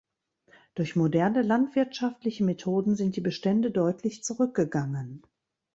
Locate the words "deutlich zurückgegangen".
3.69-5.21